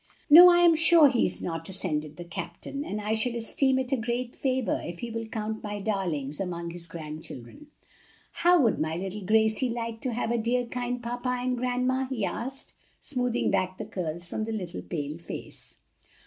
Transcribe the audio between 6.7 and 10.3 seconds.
his grandchildren. How would my little Gracie like to